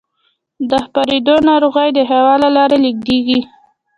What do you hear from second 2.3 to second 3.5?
له لارې لېږدېږي.